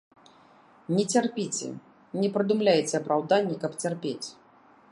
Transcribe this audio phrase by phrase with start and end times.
[0.99, 1.67] Не цярпіце,
[2.21, 4.27] не прыдумляйце апраўданні, каб цярпець.